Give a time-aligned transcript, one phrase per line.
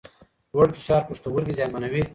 [0.53, 2.03] لوړ فشار پښتورګي زیانمنوي.